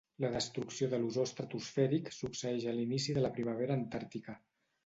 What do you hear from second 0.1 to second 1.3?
La destrucció de l'ozó